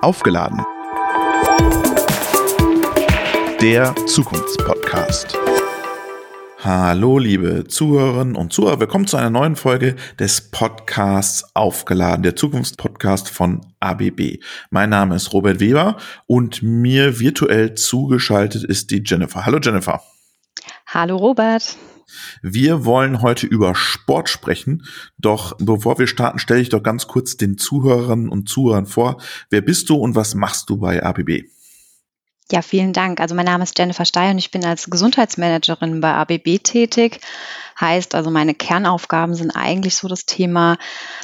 [0.00, 0.62] Aufgeladen.
[3.60, 5.36] Der Zukunftspodcast.
[6.62, 8.80] Hallo, liebe Zuhörerinnen und Zuhörer.
[8.80, 14.42] Willkommen zu einer neuen Folge des Podcasts Aufgeladen, der Zukunftspodcast von ABB.
[14.70, 15.96] Mein Name ist Robert Weber
[16.26, 19.46] und mir virtuell zugeschaltet ist die Jennifer.
[19.46, 20.02] Hallo, Jennifer.
[20.86, 21.76] Hallo, Robert.
[22.42, 24.84] Wir wollen heute über Sport sprechen.
[25.18, 29.20] Doch bevor wir starten, stelle ich doch ganz kurz den Zuhörern und Zuhörern vor.
[29.50, 31.44] Wer bist du und was machst du bei ABB?
[32.50, 33.20] Ja, vielen Dank.
[33.20, 37.20] Also mein Name ist Jennifer Steyer und ich bin als Gesundheitsmanagerin bei ABB tätig.
[37.80, 40.76] Heißt also, meine Kernaufgaben sind eigentlich so das Thema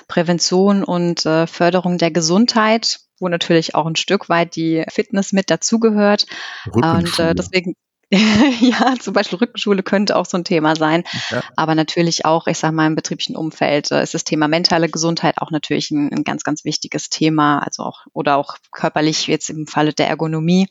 [0.08, 5.50] Prävention und äh, Förderung der Gesundheit, wo natürlich auch ein Stück weit die Fitness mit
[5.50, 6.26] dazugehört.
[6.70, 7.74] Und äh, deswegen
[8.60, 11.02] ja, zum Beispiel Rückenschule könnte auch so ein Thema sein.
[11.30, 11.42] Ja.
[11.56, 15.38] Aber natürlich auch, ich sage mal, im betrieblichen Umfeld äh, ist das Thema mentale Gesundheit
[15.38, 17.58] auch natürlich ein, ein, ganz, ganz wichtiges Thema.
[17.58, 20.68] Also auch, oder auch körperlich jetzt im Falle der Ergonomie.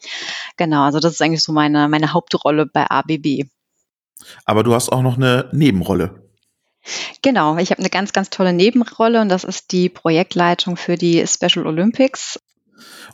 [0.56, 3.44] Genau, also das ist eigentlich so meine, meine Hauptrolle bei ABB.
[4.46, 6.22] Aber du hast auch noch eine Nebenrolle.
[7.22, 11.26] Genau, ich habe eine ganz, ganz tolle Nebenrolle und das ist die Projektleitung für die
[11.28, 12.40] Special Olympics.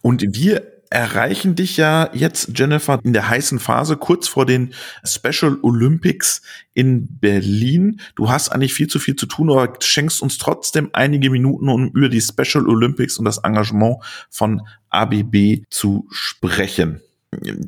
[0.01, 4.73] Und wir erreichen dich ja jetzt, Jennifer, in der heißen Phase, kurz vor den
[5.05, 6.41] Special Olympics
[6.73, 8.01] in Berlin.
[8.15, 11.87] Du hast eigentlich viel zu viel zu tun, aber schenkst uns trotzdem einige Minuten, um
[11.89, 13.97] über die Special Olympics und das Engagement
[14.29, 16.99] von ABB zu sprechen.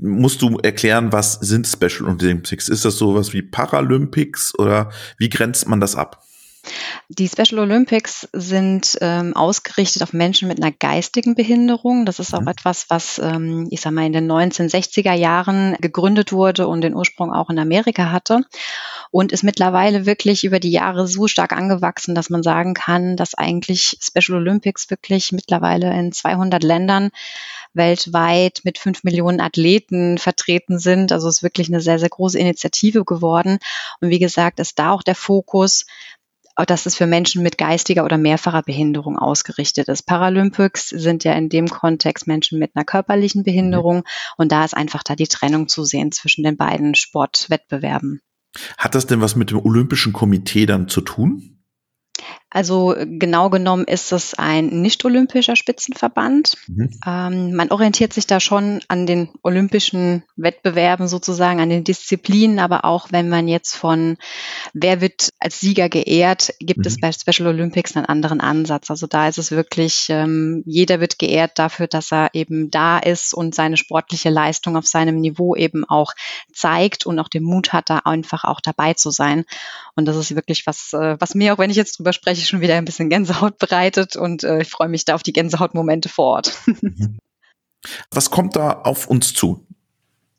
[0.02, 2.68] Musst du erklären, was sind Special Olympics?
[2.68, 6.22] Ist das sowas wie Paralympics oder wie grenzt man das ab?
[7.10, 12.06] Die Special Olympics sind ähm, ausgerichtet auf Menschen mit einer geistigen Behinderung.
[12.06, 12.48] Das ist auch mhm.
[12.48, 17.34] etwas, was, ähm, ich sag mal, in den 1960er Jahren gegründet wurde und den Ursprung
[17.34, 18.42] auch in Amerika hatte
[19.12, 23.36] und ist mittlerweile wirklich über die Jahre so stark angewachsen, dass man sagen kann, dass
[23.36, 27.12] eigentlich Special Olympics wirklich mittlerweile in 200 Ländern
[27.74, 31.12] weltweit mit fünf Millionen Athleten vertreten sind.
[31.12, 33.60] Also es ist wirklich eine sehr, sehr große Initiative geworden.
[34.00, 35.86] Und wie gesagt, ist da auch der Fokus,
[36.56, 40.04] dass es für Menschen mit geistiger oder mehrfacher Behinderung ausgerichtet ist.
[40.04, 44.04] Paralympics sind ja in dem Kontext Menschen mit einer körperlichen Behinderung mhm.
[44.38, 48.22] und da ist einfach da die Trennung zu sehen zwischen den beiden Sportwettbewerben.
[48.78, 51.64] Hat das denn was mit dem Olympischen Komitee dann zu tun?
[52.54, 56.54] Also genau genommen ist es ein nicht-olympischer Spitzenverband.
[56.68, 56.90] Mhm.
[57.04, 62.86] Ähm, man orientiert sich da schon an den olympischen Wettbewerben sozusagen, an den Disziplinen, aber
[62.86, 64.18] auch wenn man jetzt von
[64.74, 66.86] wer wird als Sieger geehrt, gibt mhm.
[66.86, 68.92] es bei Special Olympics einen anderen Ansatz.
[68.92, 73.34] Also da ist es wirklich, ähm, jeder wird geehrt dafür, dass er eben da ist
[73.34, 76.14] und seine sportliche Leistung auf seinem Niveau eben auch
[76.54, 79.44] zeigt und auch den Mut hat, da einfach auch dabei zu sein.
[79.96, 82.62] Und das ist wirklich was, äh, was mir, auch wenn ich jetzt drüber spreche, schon
[82.62, 86.26] wieder ein bisschen Gänsehaut bereitet und äh, ich freue mich da auf die Gänsehautmomente vor
[86.36, 86.58] Ort.
[88.12, 89.66] Was kommt da auf uns zu?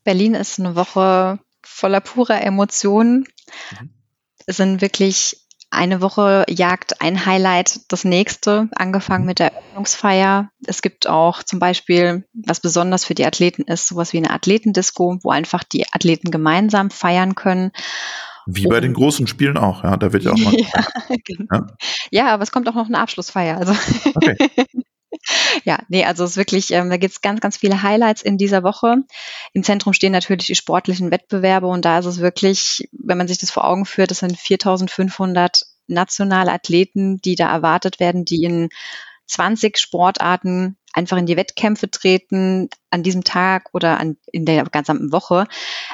[0.03, 3.27] Berlin ist eine Woche voller purer Emotionen.
[3.81, 3.91] Mhm.
[4.47, 9.29] Es sind wirklich eine Woche jagt ein Highlight das nächste, angefangen mhm.
[9.29, 10.51] mit der Eröffnungsfeier.
[10.67, 15.19] Es gibt auch zum Beispiel, was besonders für die Athleten ist, sowas wie eine Athletendisco,
[15.23, 17.73] wo einfach die Athleten gemeinsam feiern können.
[18.47, 19.97] Wie bei den großen Spielen auch, ja.
[19.97, 20.55] Da wird ja auch mal.
[20.59, 20.87] ja,
[21.25, 21.47] genau.
[21.51, 21.67] ja?
[22.11, 23.59] ja, aber es kommt auch noch eine Abschlussfeier.
[23.59, 23.75] Also.
[24.15, 24.37] Okay.
[25.65, 28.37] Ja, nee, also es ist wirklich, ähm, da gibt es ganz, ganz viele Highlights in
[28.37, 28.97] dieser Woche.
[29.53, 33.39] Im Zentrum stehen natürlich die sportlichen Wettbewerbe und da ist es wirklich, wenn man sich
[33.39, 38.69] das vor Augen führt, das sind 4500 nationale Athleten, die da erwartet werden, die in
[39.27, 45.13] 20 Sportarten einfach in die Wettkämpfe treten, an diesem Tag oder an, in der gesamten
[45.13, 45.47] Woche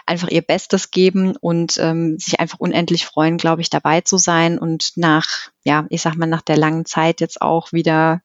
[0.07, 4.59] einfach ihr Bestes geben und ähm, sich einfach unendlich freuen, glaube ich, dabei zu sein
[4.59, 8.21] und nach, ja, ich sag mal, nach der langen Zeit jetzt auch wieder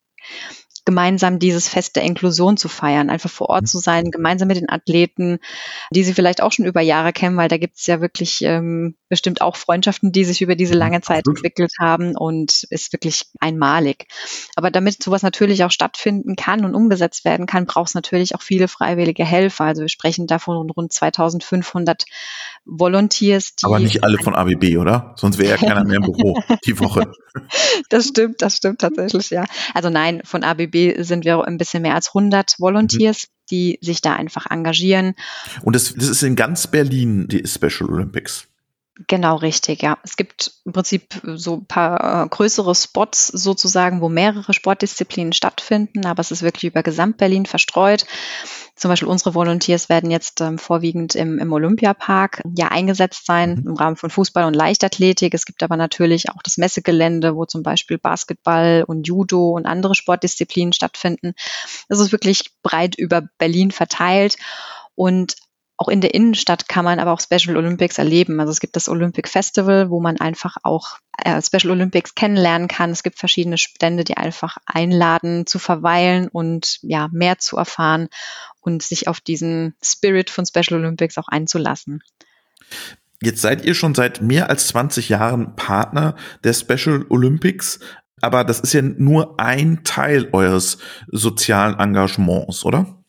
[0.85, 3.67] gemeinsam dieses Fest der Inklusion zu feiern, einfach vor Ort mhm.
[3.67, 5.39] zu sein, gemeinsam mit den Athleten,
[5.89, 8.95] die sie vielleicht auch schon über Jahre kennen, weil da gibt es ja wirklich ähm,
[9.09, 13.25] bestimmt auch Freundschaften, die sich über diese mhm, lange Zeit entwickelt haben und ist wirklich
[13.39, 14.05] einmalig.
[14.55, 18.41] Aber damit sowas natürlich auch stattfinden kann und umgesetzt werden kann, braucht es natürlich auch
[18.41, 19.65] viele freiwillige Helfer.
[19.65, 22.05] Also wir sprechen davon rund 2500
[22.65, 23.53] Volunteers.
[23.63, 25.13] Aber nicht alle von ABB, oder?
[25.17, 27.11] Sonst wäre ja keiner mehr im Büro die Woche.
[27.89, 29.45] Das stimmt, das stimmt tatsächlich, ja.
[29.73, 33.23] Also nein, von ABB sind wir ein bisschen mehr als 100 Volunteers.
[33.23, 35.13] Mhm die sich da einfach engagieren.
[35.61, 38.47] Und das, das ist in ganz Berlin die Special Olympics.
[39.07, 39.97] Genau richtig, ja.
[40.03, 46.05] Es gibt im Prinzip so ein paar äh, größere Spots sozusagen, wo mehrere Sportdisziplinen stattfinden,
[46.05, 48.05] aber es ist wirklich über Gesamt-Berlin verstreut.
[48.77, 53.67] Zum Beispiel unsere Volunteers werden jetzt ähm, vorwiegend im, im Olympiapark ja eingesetzt sein mhm.
[53.67, 55.33] im Rahmen von Fußball und Leichtathletik.
[55.33, 59.95] Es gibt aber natürlich auch das Messegelände, wo zum Beispiel Basketball und Judo und andere
[59.95, 61.33] Sportdisziplinen stattfinden.
[61.89, 64.37] Es ist wirklich breit über Berlin verteilt.
[64.95, 65.35] Und
[65.77, 68.39] auch in der Innenstadt kann man aber auch Special Olympics erleben.
[68.39, 72.91] Also es gibt das Olympic Festival, wo man einfach auch äh, Special Olympics kennenlernen kann.
[72.91, 78.07] Es gibt verschiedene Stände, die einfach einladen, zu verweilen und ja, mehr zu erfahren
[78.61, 82.01] und sich auf diesen Spirit von Special Olympics auch einzulassen.
[83.21, 87.79] Jetzt seid ihr schon seit mehr als 20 Jahren Partner der Special Olympics,
[88.21, 90.77] aber das ist ja nur ein Teil eures
[91.11, 93.03] sozialen Engagements, oder?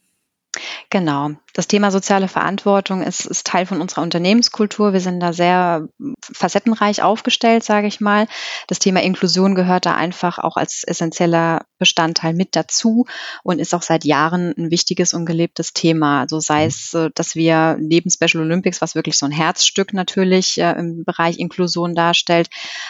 [0.91, 1.31] Genau.
[1.57, 4.93] Das Thema soziale Verantwortung ist, ist Teil von unserer Unternehmenskultur.
[4.93, 5.89] Wir sind da sehr
[6.21, 8.29] facettenreich aufgestellt, sage ich mal.
[8.67, 13.07] Das Thema Inklusion gehört da einfach auch als essentieller Bestandteil mit dazu
[13.43, 16.21] und ist auch seit Jahren ein wichtiges und gelebtes Thema.
[16.21, 20.59] Also sei es, äh, dass wir neben Special Olympics, was wirklich so ein Herzstück natürlich
[20.59, 22.49] äh, im Bereich Inklusion darstellt,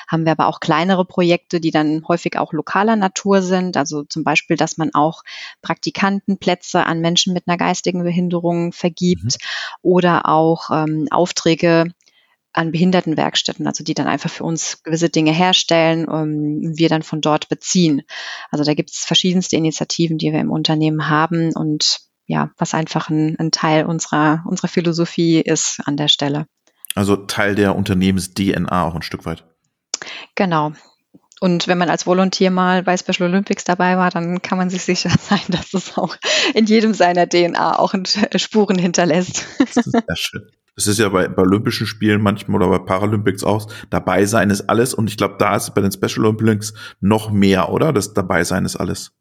[0.09, 3.77] haben wir aber auch kleinere Projekte, die dann häufig auch lokaler Natur sind.
[3.77, 5.23] Also zum Beispiel, dass man auch
[5.63, 9.81] Praktikantenplätze an Menschen mit einer geistigen Behinderung Förderung vergibt mhm.
[9.83, 11.93] oder auch ähm, Aufträge
[12.53, 17.21] an Behindertenwerkstätten, also die dann einfach für uns gewisse Dinge herstellen und wir dann von
[17.21, 18.03] dort beziehen.
[18.51, 23.11] Also da gibt es verschiedenste Initiativen, die wir im Unternehmen haben und ja, was einfach
[23.11, 26.47] ein, ein Teil unserer, unserer Philosophie ist an der Stelle.
[26.95, 29.45] Also Teil der Unternehmens-DNA auch ein Stück weit.
[30.35, 30.73] Genau.
[31.41, 34.83] Und wenn man als Volontier mal bei Special Olympics dabei war, dann kann man sich
[34.83, 36.17] sicher sein, dass es auch
[36.55, 37.95] in jedem seiner DNA auch
[38.37, 39.45] Spuren hinterlässt.
[39.59, 40.51] Das ist sehr schön.
[40.77, 43.71] Das ist ja bei, bei Olympischen Spielen manchmal oder bei Paralympics auch.
[43.89, 44.93] Dabei sein ist alles.
[44.93, 47.95] Und ich glaube, da ist bei den Special Olympics noch mehr, oder?
[47.95, 49.13] Das dabei sein ist alles.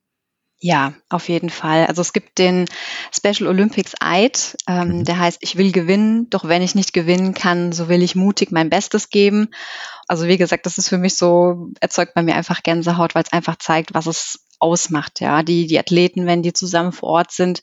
[0.60, 1.86] Ja, auf jeden Fall.
[1.86, 2.66] Also es gibt den
[3.12, 5.04] Special Olympics Eid, ähm, mhm.
[5.04, 8.52] der heißt, ich will gewinnen, doch wenn ich nicht gewinnen kann, so will ich mutig
[8.52, 9.50] mein Bestes geben.
[10.08, 13.34] Also wie gesagt, das ist für mich so, erzeugt bei mir einfach Gänsehaut, weil es
[13.34, 15.20] einfach zeigt, was es ausmacht.
[15.20, 17.62] Ja, die, die Athleten, wenn die zusammen vor Ort sind,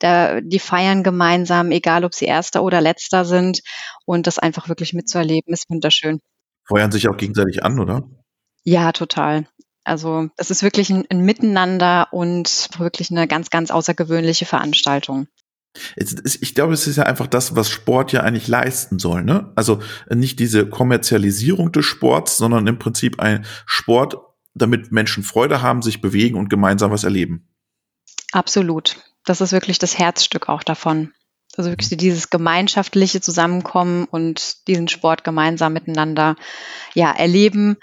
[0.00, 3.60] da, die feiern gemeinsam, egal ob sie Erster oder Letzter sind.
[4.06, 6.20] Und das einfach wirklich mitzuerleben, ist wunderschön.
[6.66, 8.02] Feuern sich auch gegenseitig an, oder?
[8.64, 9.46] Ja, total.
[9.84, 15.28] Also es ist wirklich ein, ein Miteinander und wirklich eine ganz, ganz außergewöhnliche Veranstaltung.
[15.96, 19.24] Ich glaube, es ist ja einfach das, was Sport ja eigentlich leisten soll.
[19.24, 19.52] Ne?
[19.56, 24.16] Also nicht diese Kommerzialisierung des Sports, sondern im Prinzip ein Sport,
[24.54, 27.48] damit Menschen Freude haben, sich bewegen und gemeinsam was erleben.
[28.30, 28.96] Absolut.
[29.24, 31.12] Das ist wirklich das Herzstück auch davon.
[31.56, 36.36] Also wirklich dieses gemeinschaftliche Zusammenkommen und diesen Sport gemeinsam miteinander
[36.94, 37.76] ja erleben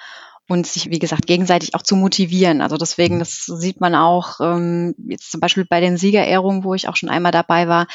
[0.51, 2.59] und sich, wie gesagt, gegenseitig auch zu motivieren.
[2.59, 6.89] Also deswegen, das sieht man auch ähm, jetzt zum Beispiel bei den Siegerehrungen, wo ich
[6.89, 7.87] auch schon einmal dabei war.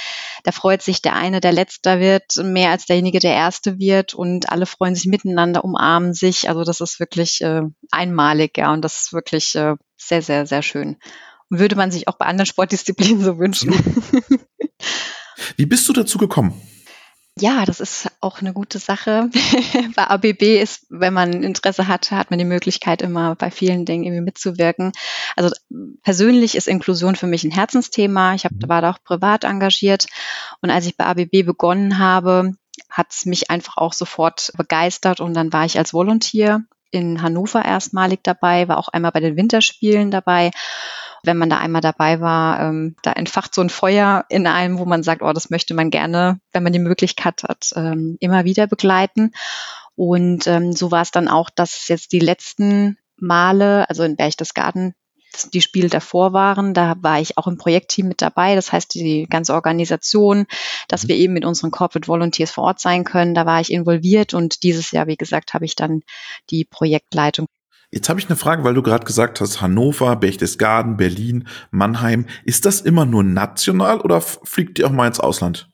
[0.42, 4.50] Da freut sich der eine, der Letzter wird, mehr als derjenige, der Erste wird und
[4.50, 6.48] alle freuen sich miteinander, umarmen sich.
[6.48, 7.60] Also das ist wirklich äh,
[7.90, 10.96] einmalig, ja, und das ist wirklich äh, sehr, sehr, sehr schön.
[11.50, 13.74] Und würde man sich auch bei anderen Sportdisziplinen so wünschen.
[15.58, 16.58] Wie bist du dazu gekommen?
[17.38, 19.28] Ja, das ist auch eine gute Sache.
[19.94, 24.04] bei ABB ist, wenn man Interesse hat, hat man die Möglichkeit, immer bei vielen Dingen
[24.04, 24.92] irgendwie mitzuwirken.
[25.36, 25.54] Also
[26.02, 28.34] persönlich ist Inklusion für mich ein Herzensthema.
[28.34, 30.06] Ich hab, war da auch privat engagiert.
[30.62, 32.52] Und als ich bei ABB begonnen habe,
[32.88, 35.20] hat es mich einfach auch sofort begeistert.
[35.20, 39.36] Und dann war ich als Volunteer in Hannover erstmalig dabei, war auch einmal bei den
[39.36, 40.52] Winterspielen dabei
[41.22, 44.84] wenn man da einmal dabei war, ähm, da entfacht so ein Feuer in einem, wo
[44.84, 48.66] man sagt, oh, das möchte man gerne, wenn man die Möglichkeit hat, ähm, immer wieder
[48.66, 49.32] begleiten.
[49.94, 54.94] Und ähm, so war es dann auch, dass jetzt die letzten Male, also in Berchtesgaden,
[55.52, 58.54] die Spiele davor waren, da war ich auch im Projektteam mit dabei.
[58.54, 60.46] Das heißt, die ganze Organisation,
[60.88, 64.34] dass wir eben mit unseren Corporate Volunteers vor Ort sein können, da war ich involviert
[64.34, 66.02] und dieses Jahr, wie gesagt, habe ich dann
[66.50, 67.46] die Projektleitung
[67.90, 72.26] Jetzt habe ich eine Frage, weil du gerade gesagt hast, Hannover, Berchtesgaden, Berlin, Mannheim.
[72.44, 75.70] Ist das immer nur national oder fliegt ihr auch mal ins Ausland?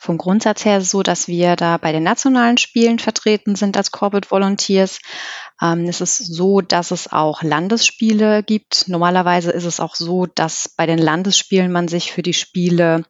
[0.00, 4.30] Vom Grundsatz her so, dass wir da bei den nationalen Spielen vertreten sind als Corporate
[4.30, 5.00] Volunteers.
[5.60, 8.88] Ähm, es ist so, dass es auch Landesspiele gibt.
[8.88, 13.04] Normalerweise ist es auch so, dass bei den Landesspielen man sich für die Spiele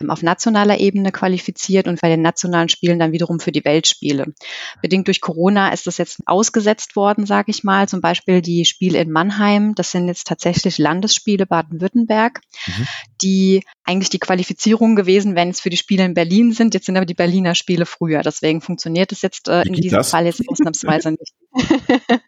[0.00, 4.32] ähm, auf nationaler Ebene qualifiziert und bei den nationalen Spielen dann wiederum für die Weltspiele.
[4.80, 7.88] Bedingt durch Corona ist das jetzt ausgesetzt worden, sage ich mal.
[7.88, 9.74] Zum Beispiel die Spiele in Mannheim.
[9.74, 12.88] Das sind jetzt tatsächlich Landesspiele Baden-Württemberg, mhm.
[13.20, 16.72] die eigentlich die Qualifizierung gewesen, wenn es für die Spiele in Berlin sind.
[16.72, 18.22] Jetzt sind aber die Berliner Spiele früher.
[18.22, 20.10] Deswegen funktioniert es jetzt äh, in diesem das?
[20.10, 21.34] Fall jetzt ausnahmsweise nicht.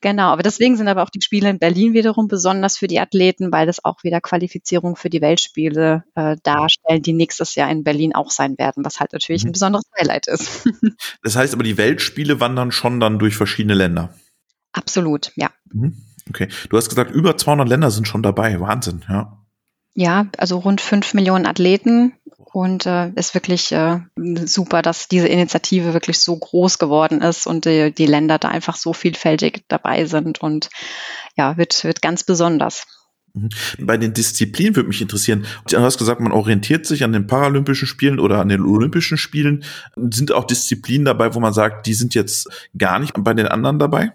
[0.00, 3.52] genau, aber deswegen sind aber auch die Spiele in Berlin wiederum besonders für die Athleten,
[3.52, 8.14] weil das auch wieder Qualifizierung für die Weltspiele äh, darstellen, die nächstes Jahr in Berlin
[8.14, 9.50] auch sein werden, was halt natürlich mhm.
[9.50, 10.68] ein besonderes Highlight ist.
[11.22, 14.14] das heißt aber, die Weltspiele wandern schon dann durch verschiedene Länder.
[14.72, 15.50] Absolut, ja.
[15.72, 15.96] Mhm.
[16.28, 18.60] Okay, du hast gesagt, über 200 Länder sind schon dabei.
[18.60, 19.38] Wahnsinn, ja.
[19.94, 22.12] Ja, also rund fünf Millionen Athleten
[22.54, 27.64] und äh, ist wirklich äh, super, dass diese Initiative wirklich so groß geworden ist und
[27.64, 30.68] die, die Länder da einfach so vielfältig dabei sind und
[31.36, 32.86] ja, wird, wird ganz besonders.
[33.34, 33.48] Mhm.
[33.80, 37.86] Bei den Disziplinen würde mich interessieren, du hast gesagt, man orientiert sich an den Paralympischen
[37.86, 39.64] Spielen oder an den Olympischen Spielen.
[39.96, 43.78] Sind auch Disziplinen dabei, wo man sagt, die sind jetzt gar nicht bei den anderen
[43.78, 44.12] dabei?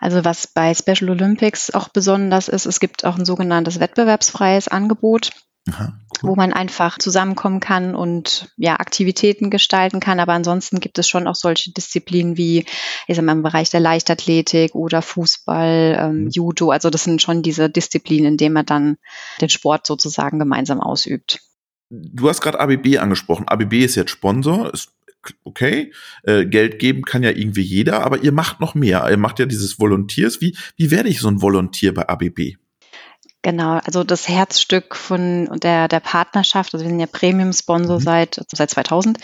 [0.00, 5.30] Also was bei Special Olympics auch besonders ist, es gibt auch ein sogenanntes wettbewerbsfreies Angebot.
[5.70, 6.30] Aha, cool.
[6.30, 10.18] wo man einfach zusammenkommen kann und ja Aktivitäten gestalten kann.
[10.18, 12.66] Aber ansonsten gibt es schon auch solche Disziplinen wie,
[13.06, 16.30] ich sag mal, im Bereich der Leichtathletik oder Fußball, ähm, mhm.
[16.30, 16.70] Judo.
[16.70, 18.96] Also das sind schon diese Disziplinen, in denen man dann
[19.40, 21.40] den Sport sozusagen gemeinsam ausübt.
[21.90, 23.46] Du hast gerade ABB angesprochen.
[23.46, 24.90] ABB ist jetzt Sponsor, ist
[25.44, 25.92] okay,
[26.24, 29.08] äh, Geld geben kann ja irgendwie jeder, aber ihr macht noch mehr.
[29.08, 30.40] Ihr macht ja dieses Volunteers.
[30.40, 32.56] Wie, wie werde ich so ein Volontier bei ABB?
[33.42, 38.02] Genau, also das Herzstück von der, der Partnerschaft, also wir sind ja Premium-Sponsor mhm.
[38.02, 39.18] seit, seit 2000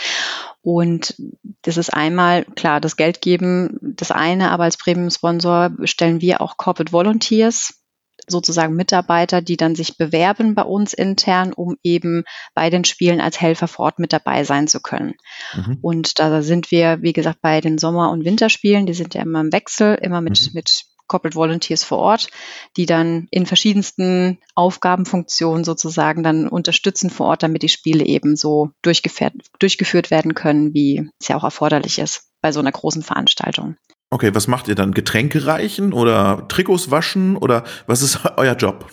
[0.61, 1.15] und
[1.63, 6.57] das ist einmal, klar, das Geld geben, das eine, aber als Premium-Sponsor stellen wir auch
[6.57, 7.79] Corporate Volunteers,
[8.27, 13.41] sozusagen Mitarbeiter, die dann sich bewerben bei uns intern, um eben bei den Spielen als
[13.41, 15.15] Helfer vor Ort mit dabei sein zu können.
[15.55, 15.79] Mhm.
[15.81, 19.41] Und da sind wir, wie gesagt, bei den Sommer- und Winterspielen, die sind ja immer
[19.41, 20.51] im Wechsel, immer mit, mhm.
[20.55, 22.29] mit Corporate Volunteers vor Ort,
[22.77, 28.71] die dann in verschiedensten Aufgabenfunktionen sozusagen dann unterstützen vor Ort, damit die Spiele eben so
[28.83, 33.77] durchgeführt werden können, wie es ja auch erforderlich ist bei so einer großen Veranstaltung.
[34.11, 34.95] Okay, was macht ihr dann?
[34.95, 38.91] Getränke reichen oder Trikots waschen oder was ist euer Job?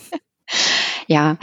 [1.06, 1.38] ja,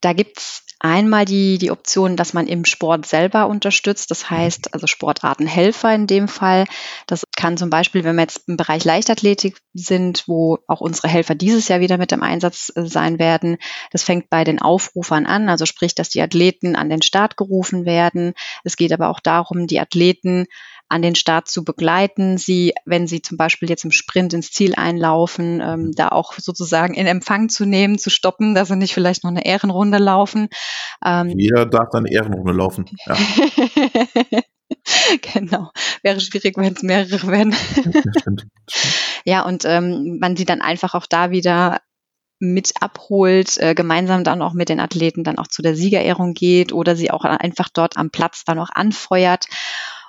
[0.00, 4.86] da gibt's Einmal die, die Option, dass man im Sport selber unterstützt, das heißt also
[4.86, 6.66] Sportartenhelfer in dem Fall.
[7.06, 11.34] Das kann zum Beispiel, wenn wir jetzt im Bereich Leichtathletik sind, wo auch unsere Helfer
[11.34, 13.56] dieses Jahr wieder mit im Einsatz äh, sein werden.
[13.92, 17.86] Das fängt bei den Aufrufern an, also sprich, dass die Athleten an den Start gerufen
[17.86, 18.34] werden.
[18.62, 20.44] Es geht aber auch darum, die Athleten
[20.88, 24.74] an den Start zu begleiten, sie, wenn sie zum Beispiel jetzt im Sprint ins Ziel
[24.74, 29.24] einlaufen, ähm, da auch sozusagen in Empfang zu nehmen, zu stoppen, dass sie nicht vielleicht
[29.24, 30.48] noch eine Ehrenrunde laufen.
[31.04, 32.84] Ähm, Jeder darf dann eine Ehrenrunde laufen.
[33.06, 33.16] Ja.
[35.34, 35.70] genau.
[36.02, 37.54] Wäre schwierig, wenn es mehrere werden.
[39.24, 41.80] ja, und ähm, man sie dann einfach auch da wieder
[42.40, 46.72] mit abholt, äh, gemeinsam dann auch mit den Athleten dann auch zu der Siegerehrung geht
[46.72, 49.46] oder sie auch einfach dort am Platz dann auch anfeuert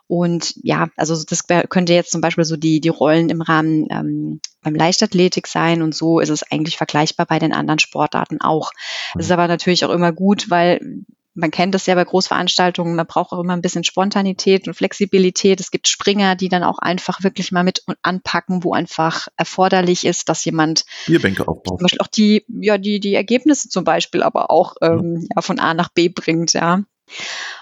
[0.07, 4.39] und ja, also das könnte jetzt zum Beispiel so die, die Rollen im Rahmen ähm,
[4.61, 8.71] beim Leichtathletik sein und so ist es eigentlich vergleichbar bei den anderen Sportarten auch.
[9.15, 9.33] Es ist mhm.
[9.33, 11.03] aber natürlich auch immer gut, weil
[11.35, 15.59] man kennt das ja bei Großveranstaltungen, man braucht auch immer ein bisschen Spontanität und Flexibilität.
[15.59, 20.29] Es gibt Springer, die dann auch einfach wirklich mal mit anpacken, wo einfach erforderlich ist,
[20.29, 21.79] dass jemand Bierbänke aufbaut.
[21.79, 25.59] Zum Beispiel auch die, ja, die, die Ergebnisse zum Beispiel aber auch ähm, ja, von
[25.59, 26.83] A nach B bringt, ja.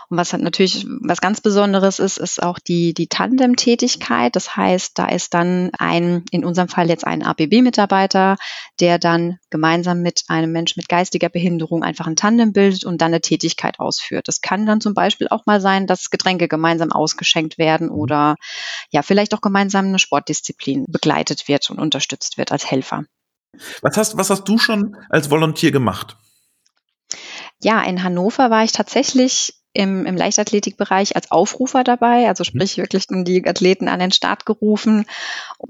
[0.09, 4.35] Und was natürlich was ganz Besonderes ist, ist auch die, die Tandem-Tätigkeit.
[4.35, 8.38] Das heißt, da ist dann ein, in unserem Fall jetzt ein ABB-Mitarbeiter,
[8.79, 13.07] der dann gemeinsam mit einem Menschen mit geistiger Behinderung einfach ein Tandem bildet und dann
[13.07, 14.27] eine Tätigkeit ausführt.
[14.27, 18.35] Das kann dann zum Beispiel auch mal sein, dass Getränke gemeinsam ausgeschenkt werden oder
[18.91, 23.05] ja, vielleicht auch gemeinsam eine Sportdisziplin begleitet wird und unterstützt wird als Helfer.
[23.81, 26.17] Was hast, was hast du schon als Volontier gemacht?
[27.63, 32.46] Ja, in Hannover war ich tatsächlich im, im Leichtathletikbereich als Aufrufer dabei, also mhm.
[32.46, 35.05] sprich wirklich die Athleten an den Start gerufen.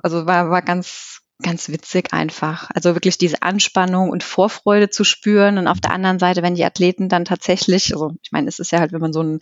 [0.01, 2.69] Also war, war ganz, ganz witzig einfach.
[2.73, 5.59] Also wirklich diese Anspannung und Vorfreude zu spüren.
[5.59, 8.71] Und auf der anderen Seite, wenn die Athleten dann tatsächlich, also ich meine, es ist
[8.71, 9.39] ja halt, wenn man so ein,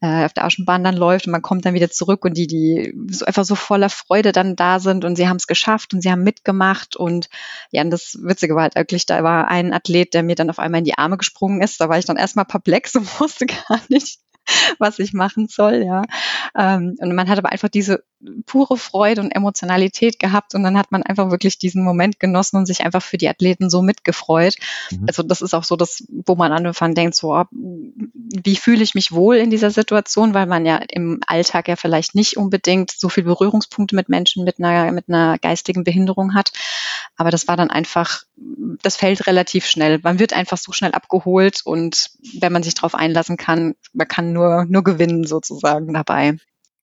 [0.00, 2.94] äh, auf der Aschenbahn dann läuft und man kommt dann wieder zurück und die, die
[3.10, 6.10] so einfach so voller Freude dann da sind und sie haben es geschafft und sie
[6.10, 6.96] haben mitgemacht.
[6.96, 7.28] Und
[7.70, 10.58] ja, und das Witzige war halt wirklich, da war ein Athlet, der mir dann auf
[10.58, 13.80] einmal in die Arme gesprungen ist, da war ich dann erstmal perplex und wusste gar
[13.88, 14.18] nicht,
[14.78, 16.02] was ich machen soll, ja.
[16.56, 18.04] Ähm, und man hat aber einfach diese
[18.46, 22.66] pure Freude und Emotionalität gehabt und dann hat man einfach wirklich diesen Moment genossen und
[22.66, 24.54] sich einfach für die Athleten so mitgefreut.
[24.90, 25.04] Mhm.
[25.06, 29.12] Also das ist auch so das, wo man anfangen denkt, so, wie fühle ich mich
[29.12, 33.24] wohl in dieser Situation, weil man ja im Alltag ja vielleicht nicht unbedingt so viel
[33.24, 36.52] Berührungspunkte mit Menschen mit einer, mit einer geistigen Behinderung hat.
[37.16, 38.22] Aber das war dann einfach,
[38.82, 40.00] das fällt relativ schnell.
[40.02, 42.10] Man wird einfach so schnell abgeholt und
[42.40, 46.36] wenn man sich darauf einlassen kann, man kann nur, nur gewinnen sozusagen dabei.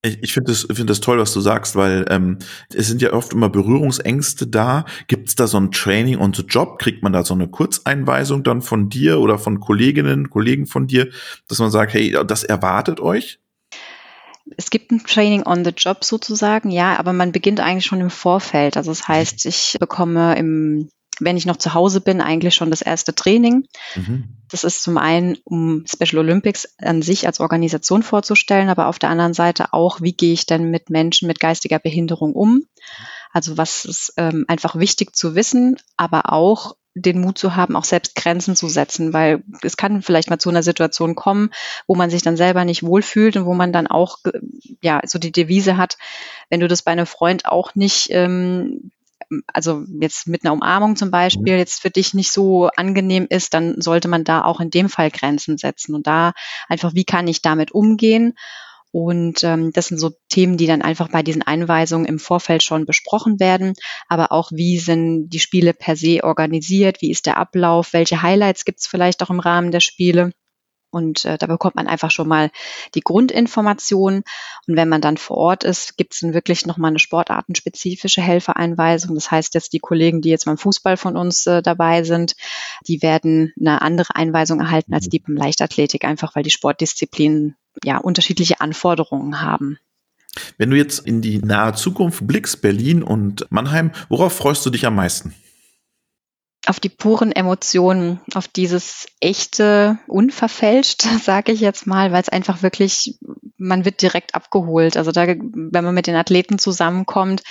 [0.05, 2.39] Ich, ich finde das, find das toll, was du sagst, weil ähm,
[2.74, 4.86] es sind ja oft immer Berührungsängste da.
[5.07, 6.77] Gibt es da so ein Training on the Job?
[6.77, 11.10] Kriegt man da so eine Kurzeinweisung dann von dir oder von Kolleginnen, Kollegen von dir,
[11.48, 13.39] dass man sagt, hey, das erwartet euch?
[14.57, 18.10] Es gibt ein Training on the Job sozusagen, ja, aber man beginnt eigentlich schon im
[18.10, 18.75] Vorfeld.
[18.75, 20.89] Also das heißt, ich bekomme im
[21.20, 23.67] wenn ich noch zu Hause bin, eigentlich schon das erste Training.
[23.96, 24.29] Mhm.
[24.50, 29.10] Das ist zum einen, um Special Olympics an sich als Organisation vorzustellen, aber auf der
[29.10, 32.63] anderen Seite auch, wie gehe ich denn mit Menschen mit geistiger Behinderung um?
[33.32, 37.86] Also was ist ähm, einfach wichtig zu wissen, aber auch den Mut zu haben, auch
[37.86, 41.50] selbst Grenzen zu setzen, weil es kann vielleicht mal zu einer Situation kommen,
[41.88, 44.20] wo man sich dann selber nicht wohlfühlt und wo man dann auch
[44.82, 45.98] ja so die Devise hat,
[46.50, 48.91] wenn du das bei einem Freund auch nicht ähm,
[49.47, 51.59] also jetzt mit einer Umarmung zum Beispiel, mhm.
[51.59, 55.11] jetzt für dich nicht so angenehm ist, dann sollte man da auch in dem Fall
[55.11, 56.33] Grenzen setzen und da
[56.69, 58.33] einfach, wie kann ich damit umgehen?
[58.91, 62.85] Und ähm, das sind so Themen, die dann einfach bei diesen Einweisungen im Vorfeld schon
[62.85, 63.73] besprochen werden.
[64.07, 67.01] Aber auch, wie sind die Spiele per se organisiert?
[67.01, 67.93] Wie ist der Ablauf?
[67.93, 70.31] Welche Highlights gibt es vielleicht auch im Rahmen der Spiele?
[70.93, 72.51] Und äh, da bekommt man einfach schon mal
[72.95, 74.23] die Grundinformationen.
[74.67, 79.15] Und wenn man dann vor Ort ist, gibt es dann wirklich nochmal eine sportartenspezifische Helfereinweisung.
[79.15, 82.35] Das heißt jetzt die Kollegen, die jetzt beim Fußball von uns äh, dabei sind,
[82.88, 87.97] die werden eine andere Einweisung erhalten als die beim Leichtathletik, einfach weil die Sportdisziplinen ja
[87.97, 89.79] unterschiedliche Anforderungen haben.
[90.57, 94.85] Wenn du jetzt in die nahe Zukunft blickst, Berlin und Mannheim, worauf freust du dich
[94.85, 95.33] am meisten?
[96.65, 102.62] Auf die puren Emotionen, auf dieses echte, unverfälscht, sage ich jetzt mal, weil es einfach
[102.62, 103.17] wirklich,
[103.58, 104.98] man wird direkt abgeholt.
[104.98, 107.43] Also da, wenn man mit den Athleten zusammenkommt,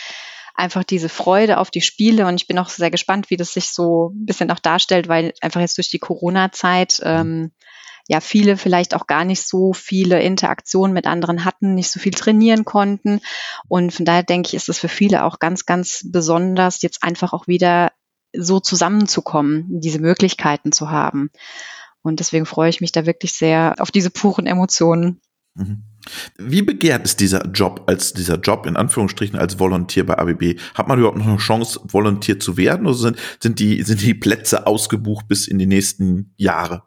[0.54, 3.70] einfach diese Freude auf die Spiele und ich bin auch sehr gespannt, wie das sich
[3.70, 7.52] so ein bisschen auch darstellt, weil einfach jetzt durch die Corona-Zeit ähm,
[8.08, 12.12] ja viele vielleicht auch gar nicht so viele Interaktionen mit anderen hatten, nicht so viel
[12.12, 13.20] trainieren konnten.
[13.68, 17.32] Und von daher denke ich, ist es für viele auch ganz, ganz besonders, jetzt einfach
[17.32, 17.92] auch wieder
[18.36, 21.30] so zusammenzukommen, diese Möglichkeiten zu haben.
[22.02, 25.20] Und deswegen freue ich mich da wirklich sehr auf diese puren Emotionen.
[25.54, 25.82] Mhm.
[26.36, 30.58] Wie begehrt ist dieser Job als dieser Job in Anführungsstrichen als Volontär bei ABB?
[30.74, 34.14] Hat man überhaupt noch eine Chance, Volontär zu werden oder sind, sind, die, sind die
[34.14, 36.82] Plätze ausgebucht bis in die nächsten Jahre?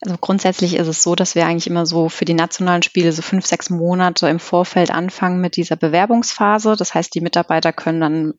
[0.00, 3.22] Also grundsätzlich ist es so, dass wir eigentlich immer so für die nationalen Spiele so
[3.22, 6.76] fünf, sechs Monate im Vorfeld anfangen mit dieser Bewerbungsphase.
[6.76, 8.34] Das heißt, die Mitarbeiter können dann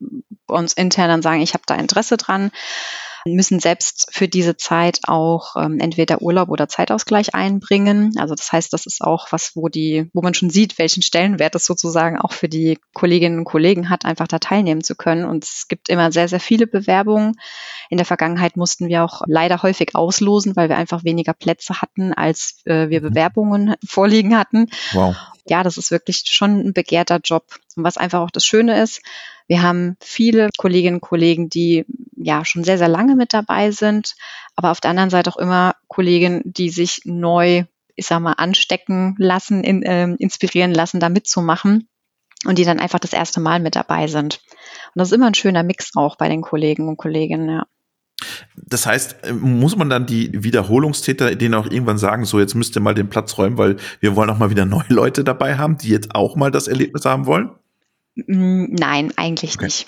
[0.47, 2.51] uns intern dann sagen, ich habe da Interesse dran
[3.25, 8.13] müssen selbst für diese Zeit auch ähm, entweder Urlaub oder Zeitausgleich einbringen.
[8.17, 11.55] Also das heißt, das ist auch was, wo die, wo man schon sieht, welchen Stellenwert
[11.55, 15.25] es sozusagen auch für die Kolleginnen und Kollegen hat, einfach da teilnehmen zu können.
[15.25, 17.33] Und es gibt immer sehr, sehr viele Bewerbungen.
[17.89, 22.13] In der Vergangenheit mussten wir auch leider häufig auslosen, weil wir einfach weniger Plätze hatten,
[22.13, 23.09] als äh, wir mhm.
[23.09, 24.67] Bewerbungen vorliegen hatten.
[24.93, 25.15] Wow.
[25.47, 27.45] Ja, das ist wirklich schon ein begehrter Job.
[27.75, 29.01] Und was einfach auch das Schöne ist,
[29.51, 31.83] wir haben viele Kolleginnen und Kollegen, die
[32.15, 34.15] ja schon sehr, sehr lange mit dabei sind,
[34.55, 37.65] aber auf der anderen Seite auch immer Kollegen, die sich neu,
[37.97, 41.89] ich sag mal, anstecken lassen, in, äh, inspirieren lassen, da mitzumachen
[42.45, 44.39] und die dann einfach das erste Mal mit dabei sind.
[44.95, 47.65] Und das ist immer ein schöner Mix auch bei den Kollegen und Kolleginnen, ja.
[48.55, 52.77] Das heißt, äh, muss man dann die Wiederholungstäter denen auch irgendwann sagen, so jetzt müsst
[52.77, 55.77] ihr mal den Platz räumen, weil wir wollen auch mal wieder neue Leute dabei haben,
[55.77, 57.51] die jetzt auch mal das Erlebnis haben wollen?
[58.15, 59.65] Nein, eigentlich okay.
[59.65, 59.87] nicht.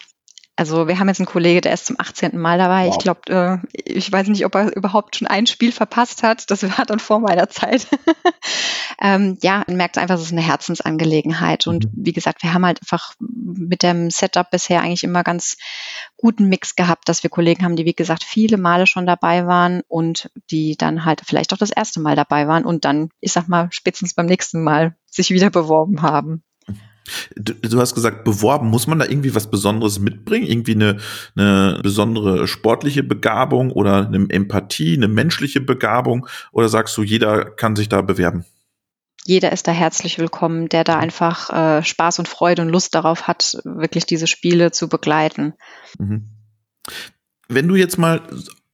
[0.55, 2.37] Also wir haben jetzt einen Kollege, der ist zum 18.
[2.37, 2.85] Mal dabei.
[2.85, 2.95] Wow.
[2.95, 6.51] Ich glaube, äh, ich weiß nicht, ob er überhaupt schon ein Spiel verpasst hat.
[6.51, 7.87] Das war dann vor meiner Zeit.
[9.01, 11.65] ähm, ja, man merkt einfach, es ist eine Herzensangelegenheit.
[11.65, 11.91] Und mhm.
[11.93, 15.57] wie gesagt, wir haben halt einfach mit dem Setup bisher eigentlich immer ganz
[16.17, 19.81] guten Mix gehabt, dass wir Kollegen haben, die wie gesagt viele Male schon dabei waren
[19.87, 23.47] und die dann halt vielleicht auch das erste Mal dabei waren und dann, ich sag
[23.47, 26.43] mal, spätestens beim nächsten Mal sich wieder beworben haben.
[27.35, 30.47] Du, du, hast gesagt, beworben, muss man da irgendwie was Besonderes mitbringen?
[30.47, 30.97] Irgendwie eine,
[31.35, 36.27] eine besondere sportliche Begabung oder eine Empathie, eine menschliche Begabung?
[36.51, 38.45] Oder sagst du, jeder kann sich da bewerben?
[39.25, 43.27] Jeder ist da herzlich willkommen, der da einfach äh, Spaß und Freude und Lust darauf
[43.27, 45.53] hat, wirklich diese Spiele zu begleiten.
[45.97, 46.29] Mhm.
[47.47, 48.21] Wenn du jetzt mal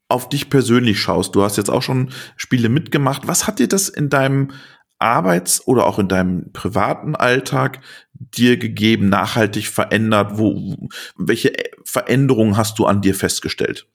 [0.07, 3.89] auf dich persönlich schaust, du hast jetzt auch schon Spiele mitgemacht, was hat dir das
[3.89, 4.51] in deinem
[4.97, 7.79] Arbeits- oder auch in deinem privaten Alltag
[8.19, 10.37] dir gegeben, nachhaltig verändert?
[10.37, 11.53] Wo, welche
[11.83, 13.87] Veränderungen hast du an dir festgestellt?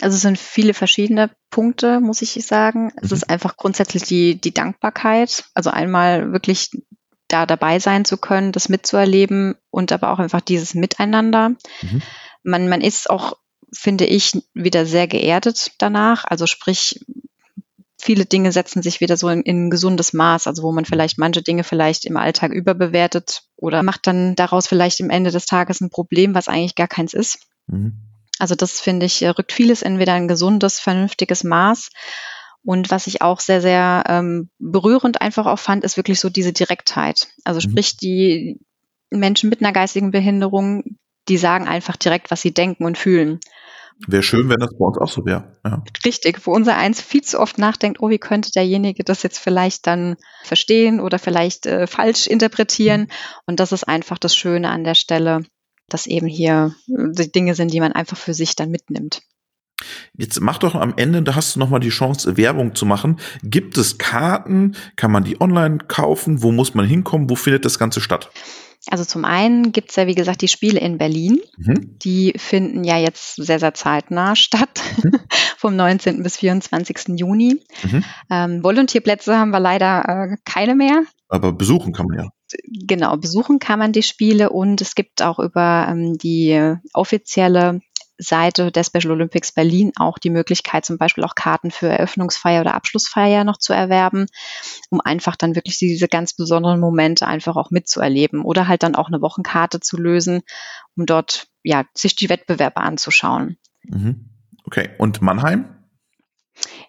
[0.00, 2.92] Also es sind viele verschiedene Punkte, muss ich sagen.
[2.96, 3.16] Es mhm.
[3.16, 5.44] ist einfach grundsätzlich die, die Dankbarkeit.
[5.54, 6.70] Also einmal wirklich
[7.28, 11.50] da dabei sein zu können, das mitzuerleben und aber auch einfach dieses Miteinander.
[11.82, 12.02] Mhm.
[12.42, 13.36] Man, man ist auch,
[13.72, 16.24] finde ich, wieder sehr geerdet danach.
[16.24, 17.04] Also sprich,
[18.00, 21.18] viele Dinge setzen sich wieder so in, in ein gesundes Maß, also wo man vielleicht
[21.18, 25.80] manche Dinge vielleicht im Alltag überbewertet oder macht dann daraus vielleicht im Ende des Tages
[25.80, 27.46] ein Problem, was eigentlich gar keins ist.
[27.66, 27.92] Mhm.
[28.38, 31.90] Also das finde ich, rückt vieles in wieder ein gesundes, vernünftiges Maß.
[32.64, 36.52] Und was ich auch sehr, sehr ähm, berührend einfach auch fand, ist wirklich so diese
[36.52, 37.28] Direktheit.
[37.44, 37.70] Also mhm.
[37.70, 38.60] sprich, die
[39.10, 40.96] Menschen mit einer geistigen Behinderung,
[41.28, 43.40] die sagen einfach direkt, was sie denken und fühlen.
[44.06, 45.56] Wäre schön, wenn das bei uns auch so wäre.
[45.64, 45.82] Ja.
[46.04, 49.86] Richtig, wo unser Eins viel zu oft nachdenkt, oh, wie könnte derjenige das jetzt vielleicht
[49.86, 53.02] dann verstehen oder vielleicht äh, falsch interpretieren.
[53.02, 53.08] Mhm.
[53.46, 55.44] Und das ist einfach das Schöne an der Stelle,
[55.88, 59.22] dass eben hier äh, die Dinge sind, die man einfach für sich dann mitnimmt.
[60.16, 63.18] Jetzt mach doch am Ende, da hast du noch mal die Chance, Werbung zu machen.
[63.42, 64.76] Gibt es Karten?
[64.96, 66.42] Kann man die online kaufen?
[66.42, 67.30] Wo muss man hinkommen?
[67.30, 68.30] Wo findet das Ganze statt?
[68.88, 71.40] Also zum einen gibt es ja, wie gesagt, die Spiele in Berlin.
[71.58, 71.98] Mhm.
[71.98, 75.20] Die finden ja jetzt sehr, sehr zeitnah statt, mhm.
[75.58, 76.22] vom 19.
[76.22, 77.18] bis 24.
[77.18, 77.60] Juni.
[77.82, 78.04] Mhm.
[78.30, 81.02] Ähm, Volontierplätze haben wir leider äh, keine mehr.
[81.28, 82.28] Aber besuchen kann man ja.
[82.64, 87.80] Genau, besuchen kann man die Spiele und es gibt auch über ähm, die offizielle
[88.20, 92.74] Seite der Special Olympics Berlin auch die Möglichkeit, zum Beispiel auch Karten für Eröffnungsfeier oder
[92.74, 94.26] Abschlussfeier noch zu erwerben,
[94.90, 99.08] um einfach dann wirklich diese ganz besonderen Momente einfach auch mitzuerleben oder halt dann auch
[99.08, 100.42] eine Wochenkarte zu lösen,
[100.96, 103.56] um dort ja sich die Wettbewerbe anzuschauen.
[103.84, 104.30] Mhm.
[104.64, 105.76] Okay, und Mannheim?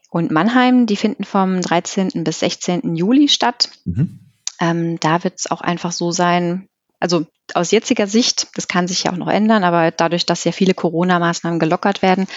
[0.09, 2.23] Und Mannheim, die finden vom 13.
[2.23, 2.95] bis 16.
[2.95, 3.69] Juli statt.
[3.85, 4.19] Mhm.
[4.59, 6.67] Ähm, da wird es auch einfach so sein,
[7.01, 10.51] also aus jetziger Sicht, das kann sich ja auch noch ändern, aber dadurch, dass ja
[10.53, 12.27] viele Corona-Maßnahmen gelockert werden,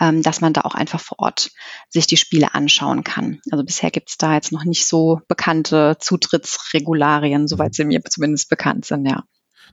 [0.00, 1.50] ähm, dass man da auch einfach vor Ort
[1.88, 3.40] sich die Spiele anschauen kann.
[3.50, 8.50] Also bisher gibt es da jetzt noch nicht so bekannte Zutrittsregularien, soweit sie mir zumindest
[8.50, 9.22] bekannt sind, ja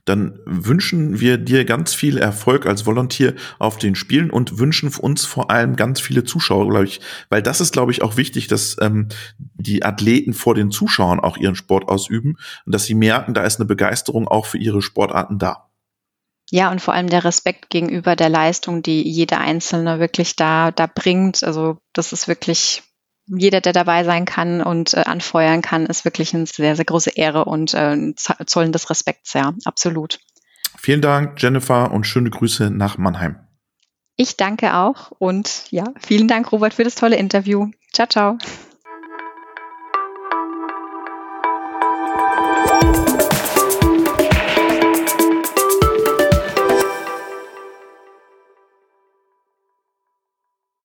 [0.04, 5.24] dann wünschen wir dir ganz viel Erfolg als Volontier auf den Spielen und wünschen uns
[5.24, 8.76] vor allem ganz viele Zuschauer, glaube ich, weil das ist, glaube ich, auch wichtig, dass
[8.80, 13.44] ähm, die Athleten vor den Zuschauern auch ihren Sport ausüben und dass sie merken, da
[13.44, 15.66] ist eine Begeisterung auch für ihre Sportarten da.
[16.50, 20.86] Ja, und vor allem der Respekt gegenüber der Leistung, die jeder Einzelne wirklich da, da
[20.86, 21.42] bringt.
[21.42, 22.84] Also das ist wirklich
[23.26, 27.10] jeder, der dabei sein kann und äh, anfeuern kann, ist wirklich eine sehr, sehr große
[27.10, 30.18] Ehre und äh, Zollen des Respekts, ja, absolut.
[30.78, 33.36] Vielen Dank, Jennifer, und schöne Grüße nach Mannheim.
[34.16, 37.70] Ich danke auch und ja, vielen Dank, Robert, für das tolle Interview.
[37.92, 38.38] Ciao, ciao.